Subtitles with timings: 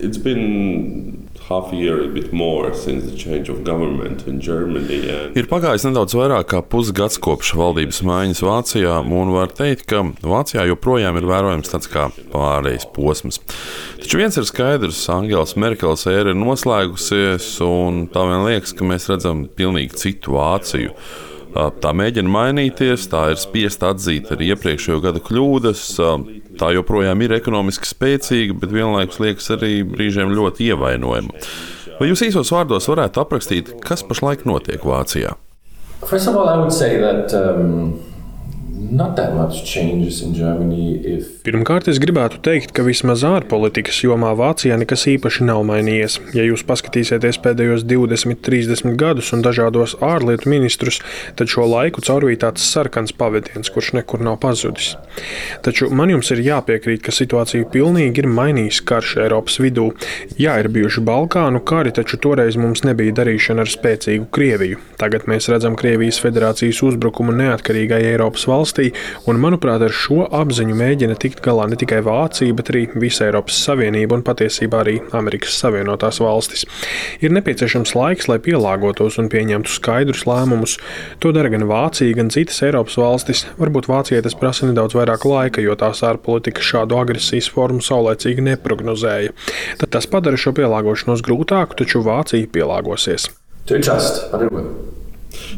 [0.00, 1.20] It's been
[5.40, 10.68] Ir pagājis nedaudz vairāk kā pusgads kopš valdības maiņas Vācijā, un var teikt, ka Vācijā
[10.70, 13.40] joprojām ir vērojams tāds kā pārejas posms.
[13.98, 19.10] Taču viens ir skaidrs, Angela Merkels ēra ir noslēgusies, un tā vien liekas, ka mēs
[19.10, 20.94] redzam pilnīgi citu Vāciju.
[21.50, 25.82] Tā mēģina mainīties, tā ir spiesta atzīt arī iepriekšējo gadu kļūdas.
[26.60, 31.44] Tā joprojām ir ekonomiski spēcīga, bet vienlaikus liekas arī brīžiem ļoti ievainojama.
[31.96, 35.36] Vai jūs īsos vārdos varētu aprakstīt, kas pašlaik notiek Vācijā?
[36.04, 38.00] First of all, I would say that um,
[41.46, 46.16] Pirmkārt, es gribētu teikt, ka vismaz ārpolitikas jomā Vācijā nekas īpaši nav mainījies.
[46.34, 50.98] Ja jūs paskatīsieties pēdējos 20, 30 gadus un dažādos ārlietu ministrus,
[51.38, 54.96] tad šo laiku caurvīja tāds sarkans pavadiens, kurš nekur nav pazudis.
[55.62, 59.86] Taču man jums ir jāpiekrīt, ka situācija pilnīgi ir mainījusi karš Eiropas vidū.
[60.40, 64.82] Jā, ir bijuši Balkānu kari, taču toreiz mums nebija darīšana ar spēcīgu Krieviju.
[65.00, 68.79] Tagad mēs redzam Krievijas federācijas uzbrukumu neatkarīgai Eiropas valstī,
[69.30, 73.58] un manuprāt, ar šo apziņu mēģina tikt galā ne tikai Vācija, bet arī visa Eiropas
[73.66, 76.66] Savienība un patiesībā arī Amerikas Savienotās valstis.
[77.20, 80.78] Ir nepieciešams laiks, lai pielāgotos un pieņemtu skaidrus lēmumus.
[81.24, 83.44] To dara gan Vācija, gan citas Eiropas valstis.
[83.60, 89.36] Varbūt Vācijai tas prasa nedaudz vairāk laika, jo tās ārpolitika šādu agresijas formu saulēcīgi neprognozēja.
[89.82, 93.30] Tad tas padara šo pielāgošanos grūtāku, taču Vācija pielāgosies.
[93.70, 94.66] to adjust, but it will.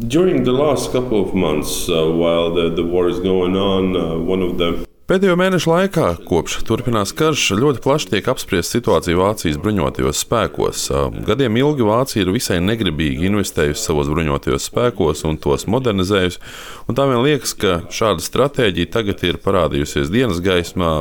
[0.07, 4.19] During the last couple of months, uh, while the, the war is going on, uh,
[4.19, 9.59] one of the Pēdējo mēnešu laikā, kopš turpinās karš, ļoti plaši tiek apspriesta situācija Vācijas
[9.61, 10.85] bruņotajos spēkos.
[11.27, 16.41] Gadiem ilgi Vācija ir visai negribīgi investējusi savos bruņotajos spēkos un tos modernizējusi.
[16.87, 20.95] Un tā vien liekas, ka šāda stratēģija tagad ir parādījusies dienas gaismā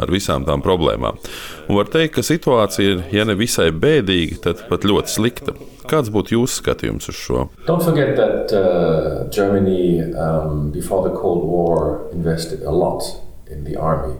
[0.00, 1.20] ar visām tām problēmām.
[1.66, 5.56] Un var teikt, ka situācija ir, ja ne visai bēdīga, tad pat ļoti slikta.
[5.90, 7.48] Kāds būtu jūsu skatījums uz šo?
[7.66, 13.02] Don't forget that uh, Germany, um, before the Cold War, invested a lot
[13.50, 14.14] in the army.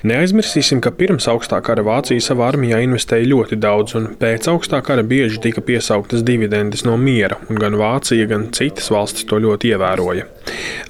[0.00, 5.04] Neaizmirsīsim, ka pirms augstā kara Vācija savā armijā investēja ļoti daudz, un pēc augstā kara
[5.04, 10.24] bieži tika piesauktas dividendes no miera, un gan Vācija, gan citas valstis to ļoti ievēroja.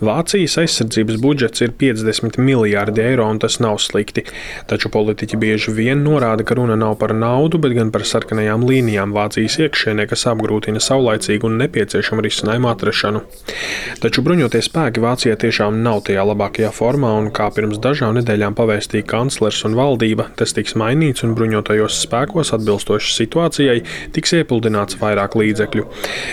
[0.01, 4.25] Vācijas aizsardzības budžets ir 50 miljardi eiro, un tas nav slikti.
[4.71, 9.13] Taču politiķi bieži vien norāda, ka runa nav par naudu, bet gan par sarkanajām līnijām
[9.17, 13.23] Vācijas iekšienē, kas apgrūtina saulaicīgu un nepieciešamu risinājumu atrašanu.
[14.01, 19.09] Taču bruņotie spēki Vācijā tiešām nav tajā labākajā formā, un kā pirms dažām nedēļām pavēstīja
[19.13, 23.79] kanclers un valdība, tas tiks mainīts un bruņotajos spēkos atbilstoši situācijai
[24.17, 25.89] tiks iepludināts vairāk līdzekļu.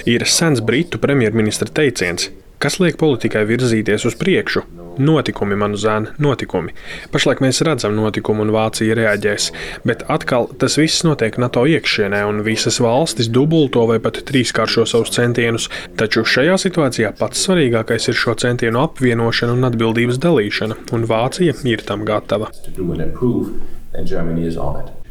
[0.09, 2.31] Ir sens britu premjerministra teiciens.
[2.57, 4.63] Kas liek politikai virzīties uz priekšu?
[4.97, 6.71] Notikumi, manu zēnu, notikumi.
[7.13, 9.51] Pašlaik mēs redzam notikumu, un Vācija reaģēs.
[9.85, 15.13] Bet atkal tas viss notiek NATO iekšienē, un visas valstis dubulto vai pat trīskāršo savus
[15.13, 15.69] centienus.
[16.01, 21.85] Taču šajā situācijā pats svarīgākais ir šo centienu apvienošana un atbildības dalīšana, un Vācija ir
[21.85, 22.49] tam gatava.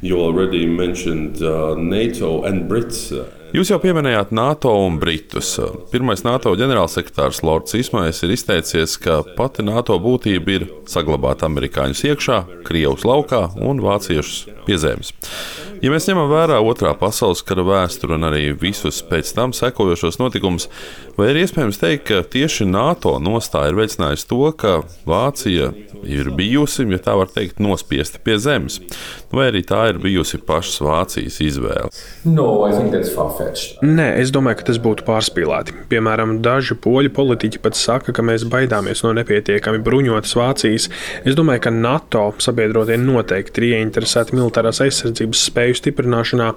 [0.03, 3.15] You already mentioned uh, NATO and Brits.
[3.57, 5.55] Jūs jau pieminējāt NATO un Britus.
[5.89, 12.43] Pirmais NATO ģenerālsekretārs Lords Ismais ir izteicies, ka pati NATO būtība ir saglabāt amerikāņus iekšā,
[12.69, 15.15] krievus laukā un vāciešus pie zemes.
[15.81, 20.69] Ja mēs ņemam vērā otrā pasaules kara vēsturi un arī visus pēc tam sekojošos notikumus,
[21.17, 24.79] vai ir iespējams teikt, ka tieši NATO nostāja ir veicinājusi to, ka
[25.09, 25.71] Vācija
[26.05, 28.81] ir bijusi, ja tā var teikt, nospiesta pie zemes,
[29.37, 31.91] vai arī tā ir bijusi pašas Vācijas izvēle?
[32.25, 33.79] No, I think that's far fetched.
[33.85, 35.77] Nē, es domāju, ka tas būtu pārspīlēti.
[35.91, 40.89] Piemēram, daži poļu politiķi pat saka, ka mēs baidāmies no nepietiekami bruņotas Vācijas.
[41.25, 46.53] Es domāju, ka NATO sabiedrotie noteikti ir ieinteresēti militārās aizsardzības spēju stiprināšanā.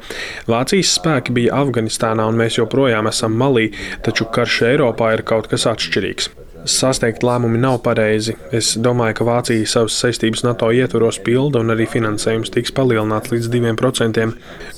[0.50, 3.70] Vācijas spēki bija Afganistānā un mēs joprojām esam Malī,
[4.06, 6.39] taču karš Eiropā ir kaut kas atšķirīgs.
[6.70, 8.36] Sasteigt lēmumi nav pareizi.
[8.56, 13.50] Es domāju, ka Vācija savas saistības NATO ietvaros pilda un arī finansējums tiks palielināts līdz
[13.56, 14.28] 2%.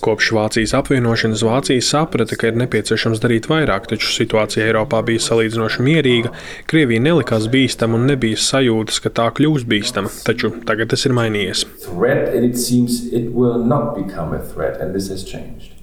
[0.05, 5.85] Kopš Vācijas apvienošanas Vācija saprata, ka ir nepieciešams darīt vairāk, taču situācija Eiropā bija salīdzinoši
[5.89, 6.31] mierīga.
[6.71, 11.67] Krievija nelikās bīstama un nebija sajūtas, ka tā kļūs bīstama, taču tagad tas ir mainījies.
[11.89, 15.75] Threat, it seems it will not become a threat, and this has changed.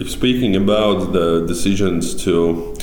[0.00, 2.74] if speaking about the decisions to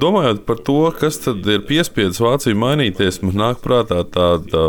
[0.00, 4.64] Domājot par to, kas tad ir piespiedzis Vāciju mainīties, man nāk prātā tāda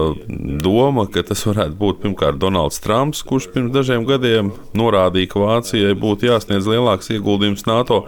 [0.64, 5.98] doma, ka tas varētu būt pirmkārt Donalds Trumps, kurš pirms dažiem gadiem norādīja, ka Vācijai
[5.98, 8.06] būtu jāsniedz lielāks ieguldījums NATO.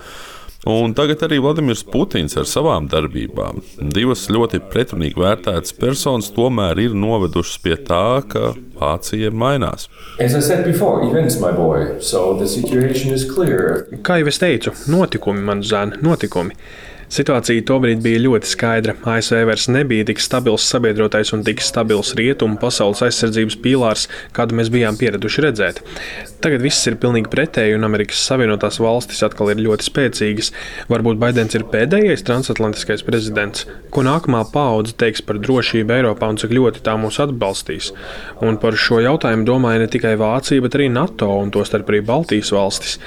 [0.69, 3.59] Un tagad arī Vladimirs Putins ar savām darbībām.
[3.91, 9.89] Divas ļoti pretrunīgi vērtētas personas tomēr ir novedušas pie tā, ka Vācija mainās.
[10.19, 12.39] Before, events, boy, so
[14.07, 16.55] Kā jau es teicu, notikumi, man zēna, notikumi.
[17.13, 18.95] Situācija tobrīd bija ļoti skaidra.
[19.05, 24.71] ASV vairs nebija tik stabils sabiedrotais un tik stabils rietumu pasaules aizsardzības pīlārs, kādu mēs
[24.73, 25.83] bijām pieraduši redzēt.
[26.41, 30.49] Tagad viss ir pilnīgi pretēji, un Amerikas Savienotās valstis atkal ir ļoti spēcīgas.
[30.89, 36.51] Varbūt Baidens ir pēdējais transatlantiskais prezidents, ko nākamā paudze teiks par drošību Eiropā un cik
[36.57, 37.91] ļoti tā mūs atbalstīs.
[38.43, 42.51] Un par šo jautājumu domāja ne tikai Vācija, bet arī NATO un tostarp arī Baltijas
[42.57, 42.97] valstis.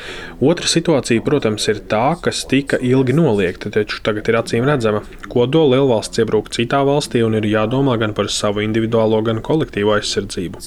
[0.41, 5.03] Otra situācija, protams, ir tā, kas tika ilgi noliegta, taču taču tagad ir acīm redzama.
[5.29, 10.61] Kodola lielvalsts iebruk citā valstī un ir jādomā gan par savu individuālo, gan kolektīvo aizsardzību.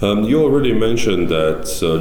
[0.00, 0.22] Um,
[1.28, 1.98] that uh,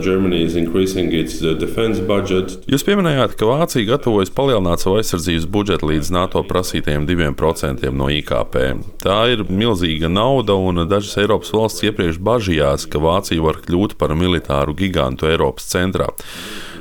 [1.97, 2.69] uh.
[2.69, 8.55] Jūs pieminējāt, ka Vācija gatavojas palielināt savu aizsardzības budžetu līdz NATO prasītajiem 2% no IKP.
[9.01, 14.13] Tā ir milzīga nauda, un dažas Eiropas valsts iepriekš bažījās, ka Vācija var kļūt par
[14.17, 16.11] militāru gigantu Eiropas centrā.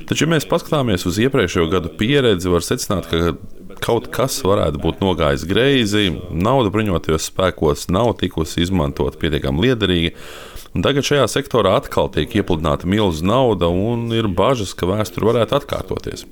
[0.07, 3.35] Taču, ja mēs paskatāmies uz iepriekšējo gadu pieredzi, var secināt, ka
[3.83, 10.13] kaut kas varētu būt nogājis greizi, nauda bruņotajos spēkos nav tikusi izmantota pietiekami liederīgi.
[10.77, 15.57] Un tagad šajā sektorā atkal tiek iepludināta milzu nauda, un ir bažas, ka vēsture varētu
[15.57, 16.27] atkārtoties.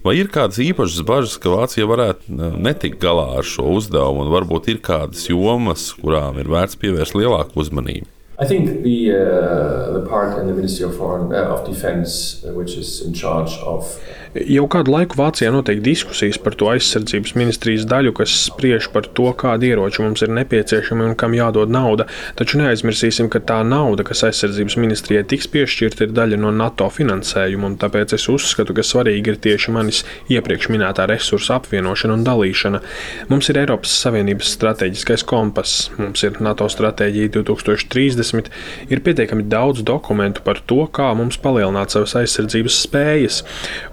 [0.00, 2.32] Vai ir kādas īpašas bažas, ka Vācija varētu
[2.64, 7.60] netikt galā ar šo uzdevumu, un varbūt ir kādas jomas, kurām ir vērts pievērst lielāku
[7.60, 8.08] uzmanību?
[8.40, 12.52] I think the uh, the part in the Ministry of Foreign uh, of Defense, uh,
[12.52, 14.00] which is in charge of.
[14.34, 19.28] Jau kādu laiku Vācijā notiek diskusijas par to aizsardzības ministrijas daļu, kas spriež par to,
[19.38, 22.08] kādi ieroči mums ir nepieciešami un kam jādod nauda.
[22.38, 27.72] Taču neaizmirsīsim, ka tā nauda, kas aizsardzības ministrijai tiks piešķirta, ir daļa no NATO finansējuma,
[27.72, 30.02] un tāpēc es uzskatu, ka svarīgi ir tieši manis
[30.32, 32.82] iepriekš minētā resursa apvienošana un dalīšana.
[33.30, 37.94] Mums ir Eiropas Savienības strateģiskais kompass, mums ir NATO stratēģija 2030.
[37.94, 38.50] 2020
[38.90, 43.40] ir pietiekami daudz dokumentu par to, kā mums palielināt savas aizsardzības spējas.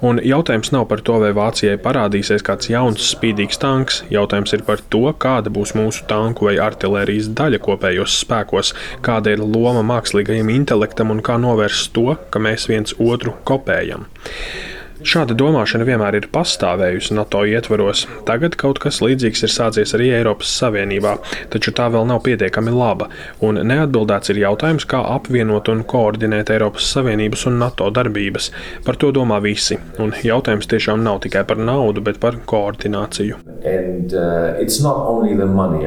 [0.05, 4.01] Un jautājums nav par to, vai Vācijai parādīsies kāds jauns spīdīgs tanks.
[4.13, 8.73] Jautājums ir par to, kāda būs mūsu tanku vai artērijas daļa kopējos spēkos,
[9.05, 14.07] kāda ir loma mākslīgajam intelektam un kā novērst to, ka mēs viens otru kopējam.
[15.01, 18.03] Šāda domāšana vienmēr ir pastāvējusi NATO ietvaros.
[18.27, 21.15] Tagad kaut kas līdzīgs ir sācies arī Eiropas Savienībā,
[21.49, 23.07] taču tā vēl nav pietiekami laba.
[23.41, 28.51] Un neatbildēts ir jautājums, kā apvienot un koordinēt Eiropas Savienības un NATO darbības.
[28.85, 29.79] Par to domā visi.
[29.97, 33.41] Un jautājums tiešām nav tikai par naudu, bet par koordināciju.
[33.65, 34.61] And, uh,
[35.49, 35.85] money,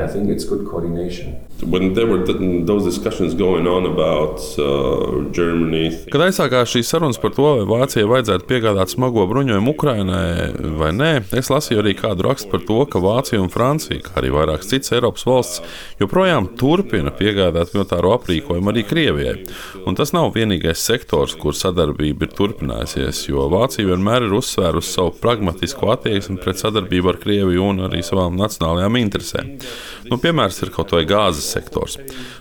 [1.62, 2.24] When there were
[2.66, 5.92] those discussions going on about uh, Germany.
[6.10, 11.10] Kad aizsākās šīs sarunas par to, vai Vācijai vajadzētu piegādāt smago bruņojumu Ukrainai vai nē,
[11.36, 14.94] es lasīju arī kādu rakstu par to, ka Vācija un Francija, kā arī vairākas citas
[14.96, 15.60] Eiropas valsts,
[16.00, 19.34] joprojām turpina piegādāt militāro aprīkojumu arī Krievijai.
[19.84, 25.12] Un tas nav vienīgais sektors, kur sadarbība ir turpinājusies, jo Vācija vienmēr ir uzsvērusi savu
[25.20, 29.52] pragmatisko attieksmi pret sadarbību ar Krieviju un arī savām nacionālajām interesēm.
[30.08, 31.98] Nu, piemērs ir kaut vai gāzes sektors.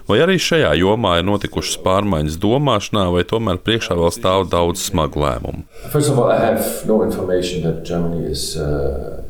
[0.08, 5.24] Vai arī šajā jomā ir notikušas pārmaiņas domāšanā, vai tomēr priekšā vēl stāv daudz smagu
[5.24, 5.64] lēmumu?
[5.92, 6.53] First of all, I have
[6.86, 9.23] no information that Germany is, uh,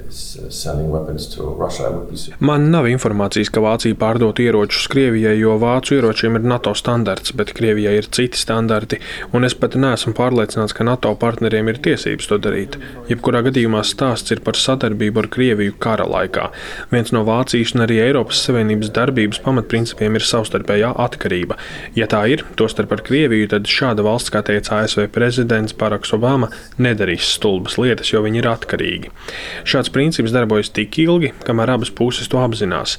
[2.43, 7.53] Man nav informācijas, ka Vācija pārdot ieročus Krievijai, jo vācu ieročiem ir NATO standarts, bet
[7.57, 8.99] Krievijai ir citi standarti,
[9.33, 12.77] un es pat neesmu pārliecināts, ka NATO partneriem ir tiesības to darīt.
[13.09, 16.49] Jebkurā gadījumā stāsts ir par sadarbību ar Krieviju kara laikā.
[16.93, 21.57] Viens no Vācijas un arī Eiropas Savienības darbības pamatprincipiem ir savstarpējā atkarība.
[21.97, 26.51] Ja tā ir, tostarp ar Krieviju, tad šāda valsts, kā teica ASV prezidents Baraks Obama,
[26.77, 29.13] nedarīs stulbas lietas, jo viņi ir atkarīgi.
[29.67, 32.97] Šāds princips darbojas tik ilgi, kamēr abas puses to apzinās.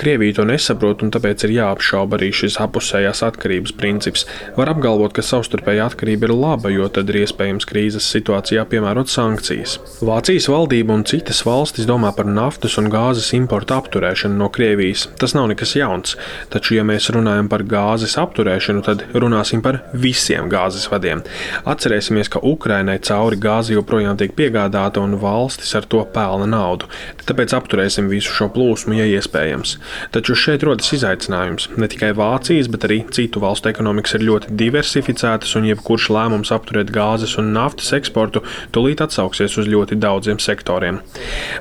[0.00, 4.22] Krievija to nesaprot, un tāpēc ir jāapšauba arī šis apusējās atkarības princips.
[4.56, 9.76] Var apgalvot, ka savstarpēja atkarība ir laba, jo tad ir iespējams krīzes situācijā piemērot sankcijas.
[10.00, 15.04] Vācijas valdība un citas valstis domā par naftas un gāzes importu apturēšanu no Krievijas.
[15.20, 16.16] Tas nav nekas jauns,
[16.48, 21.20] taču, ja mēs runājam par gāzes apturēšanu, tad runāsim par visiem gāzes vadiem.
[21.68, 26.88] Atcerēsimies, ka Ukrainai cauri gāzi joprojām tiek piegādāta un valstis ar to pelna naudu.
[27.28, 29.76] Tāpēc apturēsim visu šo plūsmu, ja iespējams.
[30.14, 31.68] Taču šeit rodas izaicinājums.
[31.80, 36.92] Ne tikai Vācijas, bet arī citu valstu ekonomikas ir ļoti diversificētas, un jebkurš lēmums apturēt
[36.94, 38.42] gāzes un naftas eksportu
[38.74, 41.00] tūlīt atsauksies uz ļoti daudziem sektoriem.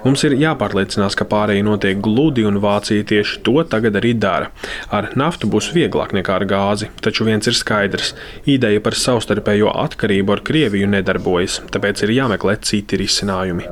[0.06, 4.52] Mums ir jāpārliecinās, ka pārējie notiek gludi, un Vācija tieši to tagad arī dara.
[4.92, 8.14] Ar naftu būs vieglāk nekā ar gāzi, taču viens ir skaidrs-
[8.56, 13.70] ideja par savstarpējo atkarību ar Krieviju nedarbojas, tāpēc ir jāmeklē citi risinājumi.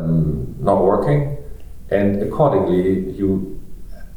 [0.67, 1.37] not working,
[1.89, 3.56] and accordingly you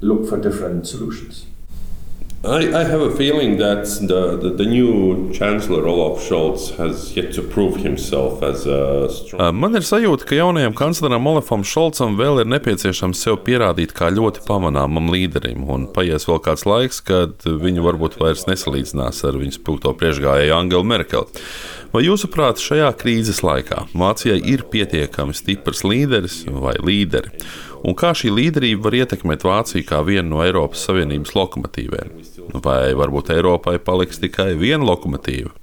[0.00, 1.46] look for different solutions.
[2.42, 7.34] I, I have a feeling that the, the, the new Chancellor Olaf Scholz has yet
[7.34, 9.60] to prove himself as a strong.
[9.60, 14.40] Man ir sajūta, ka jaunajam kancleram Olafam Šolcam vēl ir nepieciešams sev pierādīt kā ļoti
[14.48, 19.92] pamanāmam līderim, un paies vēl kāds laiks, kad viņu varbūt vairs nesalīdzinās ar viņas spilgto
[20.00, 21.44] priekšgājēju Angelu Merkeli.
[21.92, 27.34] Vai jūsuprāt, šajā krīzes laikā Vācijai ir pietiekami stiprs līderis vai līderi?
[27.80, 32.12] Un kā šī līderība var ietekmēt Vāciju kā vienu no Eiropas Savienības lokomotīviem?
[32.60, 35.54] Vai varbūt Eiropai paliks tikai viena lokomotīva?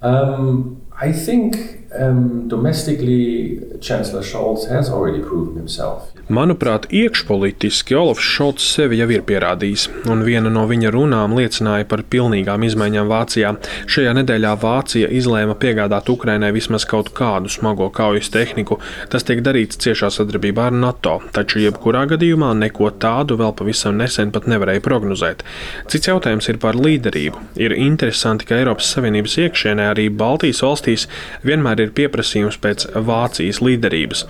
[0.00, 6.12] Um, I think um, domestically, Chancellor Scholz has already proven himself.
[6.30, 12.04] Manuprāt, iekšpolitiski Olofs Šolts sevi jau ir pierādījis, un viena no viņa runām liecināja par
[12.06, 13.50] pilnīgām izmaiņām Vācijā.
[13.90, 18.78] Šajā nedēļā Vācija izlēma piegādāt Ukrainai vismaz kaut kādu smago kaujas tehniku.
[19.10, 24.30] Tas tiek darīts ciešā sadarbībā ar NATO, taču jebkurā gadījumā neko tādu vēl pavisam nesen
[24.30, 25.42] pat nevarēja prognozēt.
[25.90, 27.42] Cits jautājums ir par līderību.
[27.58, 31.06] Ir interesanti, ka Eiropas Savienības iekšienē arī Baltijas valstīs
[31.44, 34.26] vienmēr ir pieprasījums pēc Vācijas līderības.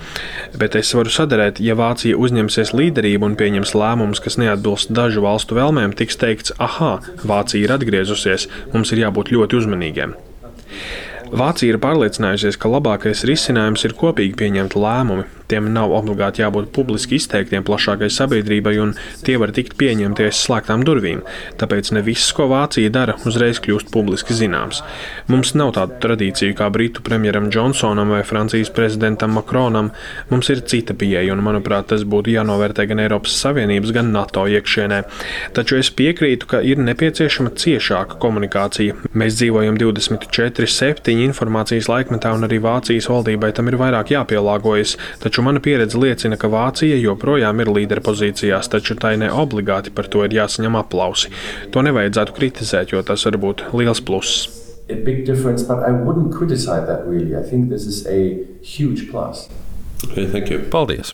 [0.57, 5.55] Bet es varu sadarēt, ja Vācija uzņemsies līderību un pieņems lēmumus, kas neatbilst dažu valstu
[5.55, 10.15] vēlmēm, tiks teikts, ah, Vācija ir atgriezusies, mums ir jābūt ļoti uzmanīgiem.
[11.31, 15.23] Vācija ir pārliecinājusies, ka labākais risinājums ir kopīgi pieņemt lēmumi.
[15.51, 18.93] Tiem nav obligāti jābūt publiski izteiktiem plašākai sabiedrībai, un
[19.25, 21.25] tie var tikt pieņemti aiz slēgtām durvīm.
[21.59, 24.79] Tāpēc ne viss, ko Vācija dara, uzreiz kļūst publiski zināms.
[25.31, 29.91] Mums nav tādu tradīciju kā Britu premjeram Džonsonam vai Francijas prezidentam Makronam.
[30.31, 35.01] Mums ir cita pieeja, un, manuprāt, tas būtu jānovērtē gan Eiropas Savienības, gan NATO iekšienē.
[35.57, 38.95] Taču es piekrītu, ka ir nepieciešama ciešāka komunikācija.
[39.11, 44.95] Mēs dzīvojam 24-7 informācijas laikmetā, un arī Vācijas valdībai tam ir vairāk jāpielāgojas.
[45.23, 50.23] Taču mana pieredze liecina, ka Vācija joprojām ir līderpozīcijās, taču tai ne obligāti par to
[50.27, 51.31] ir jāsaņem aplausi.
[51.73, 54.47] To nevajadzētu kritizēt, jo tas var būt liels pluss.
[60.09, 60.25] Really.
[60.25, 60.59] Okay, thank you.
[60.69, 61.09] Paldies!